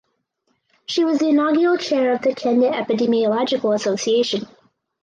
She 0.87 1.03
was 1.03 1.19
the 1.19 1.27
inaugural 1.29 1.77
Chair 1.77 2.11
of 2.15 2.23
the 2.23 2.33
Kenya 2.33 2.71
Epidemiological 2.71 3.75
Association. 3.75 4.47